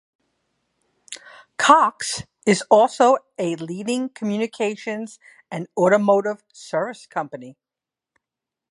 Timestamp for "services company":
6.51-7.55